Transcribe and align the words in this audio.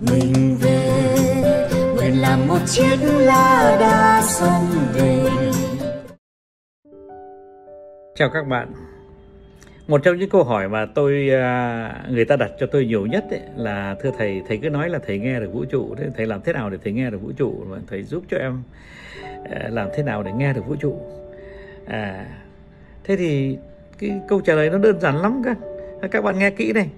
mình 0.00 0.56
về. 0.60 1.68
Nguyện 1.94 2.20
làm 2.20 2.48
một 2.48 2.58
chiếc 2.66 2.96
lá 3.02 3.76
đa 3.80 4.22
sông 4.22 4.66
về. 4.94 5.24
Chào 8.14 8.30
các 8.30 8.46
bạn. 8.46 8.72
Một 9.88 10.00
trong 10.04 10.18
những 10.18 10.30
câu 10.30 10.44
hỏi 10.44 10.68
mà 10.68 10.86
tôi 10.94 11.30
à, 11.30 12.04
người 12.10 12.24
ta 12.24 12.36
đặt 12.36 12.50
cho 12.58 12.66
tôi 12.66 12.86
nhiều 12.86 13.06
nhất 13.06 13.24
ấy, 13.30 13.40
là 13.56 13.96
thưa 14.02 14.10
thầy 14.18 14.42
thầy 14.48 14.58
cứ 14.62 14.70
nói 14.70 14.88
là 14.88 14.98
thầy 15.06 15.18
nghe 15.18 15.40
được 15.40 15.52
vũ 15.52 15.64
trụ 15.64 15.94
thế 15.98 16.06
thầy 16.16 16.26
làm 16.26 16.40
thế 16.44 16.52
nào 16.52 16.70
để 16.70 16.78
thầy 16.84 16.92
nghe 16.92 17.10
được 17.10 17.22
vũ 17.22 17.32
trụ? 17.36 17.64
Và 17.68 17.78
thầy 17.86 18.02
giúp 18.02 18.24
cho 18.30 18.36
em 18.36 18.62
à, 19.50 19.68
làm 19.68 19.88
thế 19.96 20.02
nào 20.02 20.22
để 20.22 20.32
nghe 20.32 20.52
được 20.52 20.66
vũ 20.66 20.76
trụ? 20.76 21.00
À 21.86 22.26
thế 23.04 23.16
thì 23.16 23.58
cái 23.98 24.20
câu 24.28 24.40
trả 24.40 24.54
lời 24.54 24.70
nó 24.70 24.78
đơn 24.78 25.00
giản 25.00 25.22
lắm 25.22 25.42
các 25.44 25.58
các 26.10 26.24
bạn 26.24 26.38
nghe 26.38 26.50
kỹ 26.50 26.72
này. 26.72 26.90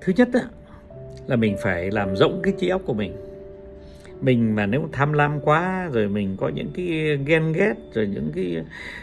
Thứ 0.00 0.12
nhất 0.16 0.28
là 1.30 1.36
mình 1.36 1.56
phải 1.62 1.90
làm 1.90 2.16
rộng 2.16 2.40
cái 2.42 2.54
trí 2.58 2.68
óc 2.68 2.82
của 2.86 2.94
mình. 2.94 3.12
Mình 4.20 4.54
mà 4.54 4.66
nếu 4.66 4.88
tham 4.92 5.12
lam 5.12 5.40
quá 5.40 5.88
rồi 5.92 6.08
mình 6.08 6.36
có 6.40 6.48
những 6.48 6.70
cái 6.74 7.18
ghen 7.26 7.52
ghét 7.52 7.74
rồi 7.92 8.06
những 8.06 8.30
cái 8.34 8.56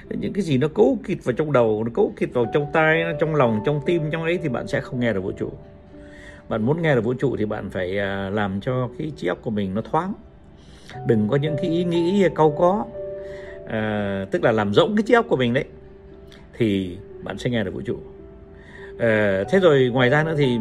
những 0.10 0.34
cái 0.34 0.44
gì 0.44 0.58
nó 0.58 0.68
cố 0.74 0.98
kịt 1.08 1.18
vào 1.24 1.34
trong 1.34 1.52
đầu 1.52 1.84
nó 1.84 1.92
cố 1.94 2.12
kịt 2.18 2.30
vào 2.34 2.46
trong 2.54 2.66
tai 2.74 3.04
trong 3.20 3.36
lòng 3.36 3.60
trong 3.66 3.82
tim 3.86 4.02
trong 4.12 4.24
ấy 4.24 4.40
thì 4.44 4.50
bạn 4.50 4.68
sẽ 4.68 4.82
không 4.82 5.00
nghe 5.00 5.14
được 5.14 5.22
vũ 5.22 5.32
trụ. 5.32 5.50
Bạn 6.50 6.66
muốn 6.66 6.82
nghe 6.82 6.96
được 6.96 7.04
vũ 7.04 7.14
trụ 7.14 7.38
thì 7.38 7.46
bạn 7.46 7.70
phải 7.70 8.00
à, 8.00 8.30
làm 8.30 8.62
cho 8.62 8.90
cái 8.98 9.12
trí 9.18 9.28
óc 9.28 9.38
của 9.42 9.52
mình 9.52 9.74
nó 9.74 9.82
thoáng. 9.82 10.14
Đừng 11.08 11.28
có 11.30 11.36
những 11.36 11.56
cái 11.62 11.70
ý 11.70 11.84
nghĩ 11.84 12.28
câu 12.36 12.52
có 12.52 12.86
à, 13.68 14.26
tức 14.32 14.44
là 14.44 14.52
làm 14.52 14.74
rộng 14.74 14.96
cái 14.96 15.04
trí 15.04 15.14
óc 15.14 15.26
của 15.30 15.38
mình 15.38 15.54
đấy 15.54 15.66
thì 16.58 16.98
bạn 17.24 17.38
sẽ 17.38 17.50
nghe 17.50 17.64
được 17.64 17.74
vũ 17.74 17.82
trụ. 17.82 17.98
À, 19.00 19.44
thế 19.50 19.60
rồi 19.60 19.90
ngoài 19.94 20.10
ra 20.10 20.24
nữa 20.24 20.36
thì 20.38 20.58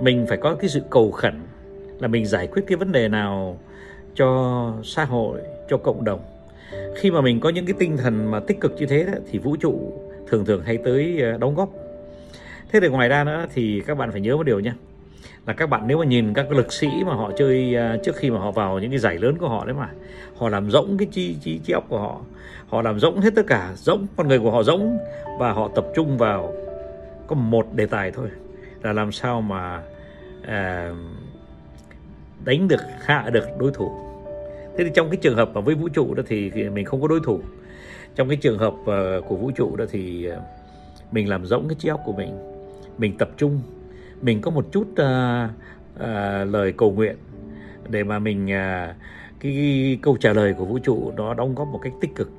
mình 0.00 0.26
phải 0.28 0.38
có 0.38 0.54
cái 0.54 0.68
sự 0.68 0.80
cầu 0.90 1.10
khẩn 1.10 1.34
là 1.98 2.08
mình 2.08 2.26
giải 2.26 2.46
quyết 2.46 2.62
cái 2.66 2.76
vấn 2.76 2.92
đề 2.92 3.08
nào 3.08 3.58
cho 4.14 4.72
xã 4.84 5.04
hội 5.04 5.40
cho 5.68 5.76
cộng 5.76 6.04
đồng. 6.04 6.20
Khi 6.96 7.10
mà 7.10 7.20
mình 7.20 7.40
có 7.40 7.48
những 7.48 7.66
cái 7.66 7.74
tinh 7.78 7.96
thần 7.96 8.30
mà 8.30 8.40
tích 8.40 8.60
cực 8.60 8.76
như 8.78 8.86
thế 8.86 9.04
đó, 9.04 9.12
thì 9.30 9.38
vũ 9.38 9.56
trụ 9.56 9.92
thường 10.28 10.44
thường 10.44 10.62
hay 10.64 10.76
tới 10.84 11.20
ờ, 11.22 11.38
đóng 11.38 11.54
góp. 11.54 11.70
Thế 12.72 12.80
thì 12.80 12.88
ngoài 12.88 13.08
ra 13.08 13.24
nữa 13.24 13.46
thì 13.54 13.82
các 13.86 13.98
bạn 13.98 14.12
phải 14.12 14.20
nhớ 14.20 14.36
một 14.36 14.42
điều 14.42 14.60
nhé 14.60 14.72
là 15.46 15.52
các 15.52 15.70
bạn 15.70 15.82
nếu 15.86 15.98
mà 15.98 16.04
nhìn 16.04 16.34
các 16.34 16.50
lực 16.50 16.72
sĩ 16.72 16.88
mà 17.06 17.14
họ 17.14 17.30
chơi 17.38 17.74
ờ, 17.74 17.96
trước 18.04 18.16
khi 18.16 18.30
mà 18.30 18.38
họ 18.38 18.50
vào 18.50 18.78
những 18.78 18.90
cái 18.90 18.98
giải 18.98 19.18
lớn 19.18 19.36
của 19.38 19.48
họ 19.48 19.64
đấy 19.64 19.74
mà 19.74 19.88
họ 20.36 20.48
làm 20.48 20.70
rỗng 20.70 20.96
cái 20.98 21.08
chi 21.12 21.36
chi 21.40 21.60
chi 21.64 21.72
óc 21.72 21.84
của 21.88 21.98
họ 21.98 22.20
họ 22.68 22.82
làm 22.82 23.00
rỗng 23.00 23.20
hết 23.20 23.34
tất 23.34 23.42
cả 23.46 23.72
rỗng 23.76 24.06
con 24.16 24.28
người 24.28 24.38
của 24.38 24.50
họ 24.50 24.62
rỗng 24.62 24.98
và 25.38 25.52
họ 25.52 25.70
tập 25.74 25.86
trung 25.94 26.18
vào 26.18 26.52
có 27.26 27.36
một 27.36 27.66
đề 27.74 27.86
tài 27.86 28.10
thôi 28.10 28.28
là 28.82 28.92
làm 28.92 29.12
sao 29.12 29.40
mà 29.40 29.82
à, 30.42 30.92
đánh 32.44 32.68
được 32.68 32.80
hạ 33.00 33.30
được 33.32 33.48
đối 33.58 33.70
thủ. 33.72 33.90
Thế 34.76 34.84
thì 34.84 34.90
trong 34.94 35.10
cái 35.10 35.16
trường 35.16 35.36
hợp 35.36 35.50
mà 35.54 35.60
với 35.60 35.74
vũ 35.74 35.88
trụ 35.88 36.14
đó 36.14 36.22
thì 36.26 36.50
mình 36.50 36.84
không 36.84 37.02
có 37.02 37.08
đối 37.08 37.20
thủ 37.24 37.40
trong 38.14 38.28
cái 38.28 38.36
trường 38.36 38.58
hợp 38.58 38.74
uh, 38.74 39.28
của 39.28 39.36
vũ 39.36 39.50
trụ 39.50 39.76
đó 39.76 39.84
thì 39.90 40.28
uh, 40.32 40.42
mình 41.12 41.28
làm 41.28 41.46
rỗng 41.46 41.68
cái 41.68 41.76
trí 41.78 41.88
óc 41.88 42.00
của 42.04 42.12
mình 42.12 42.38
mình 42.98 43.18
tập 43.18 43.30
trung 43.36 43.60
mình 44.20 44.40
có 44.40 44.50
một 44.50 44.66
chút 44.72 44.88
uh, 44.90 45.50
uh, 45.94 46.52
lời 46.52 46.72
cầu 46.72 46.92
nguyện 46.92 47.16
để 47.88 48.04
mà 48.04 48.18
mình 48.18 48.44
uh, 48.44 48.96
cái, 49.40 49.52
cái 49.52 49.98
câu 50.02 50.16
trả 50.20 50.32
lời 50.32 50.54
của 50.58 50.64
vũ 50.64 50.78
trụ 50.78 51.12
nó 51.16 51.34
đóng 51.34 51.54
góp 51.54 51.68
một 51.68 51.80
cách 51.82 51.92
tích 52.00 52.14
cực 52.14 52.30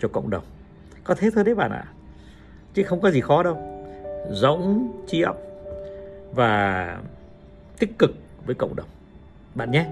cho 0.00 0.08
cộng 0.08 0.30
đồng. 0.30 0.44
Có 1.04 1.14
thế 1.14 1.30
thôi 1.34 1.44
đấy 1.44 1.54
bạn 1.54 1.70
ạ 1.70 1.84
chứ 2.74 2.82
không 2.82 3.00
có 3.00 3.10
gì 3.10 3.20
khó 3.20 3.42
đâu. 3.42 3.56
Rỗng 4.30 4.92
trí 5.06 5.22
óc 5.22 5.47
và 6.32 6.98
tích 7.78 7.98
cực 7.98 8.10
với 8.46 8.54
cộng 8.54 8.76
đồng. 8.76 8.88
Bạn 9.54 9.70
nhé. 9.70 9.86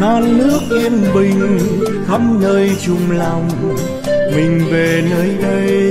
Non 0.00 0.38
nước 0.38 0.60
yên 0.70 0.92
bình 1.14 1.58
khắp 2.06 2.20
nơi 2.40 2.70
chung 2.86 3.10
lòng. 3.10 3.48
Mình 4.36 4.60
về 4.70 5.02
nơi 5.10 5.36
đây. 5.42 5.85